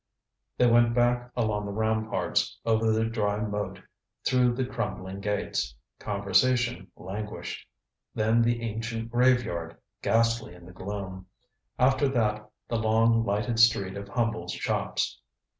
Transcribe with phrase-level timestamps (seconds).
[0.57, 3.79] They went back along the ramparts, over the dry moat,
[4.25, 5.75] through the crumbling gates.
[5.99, 7.67] Conversation languished.
[8.15, 11.27] Then the ancient graveyard, ghastly in the gloom.
[11.77, 15.21] After that the long lighted street of humble shops.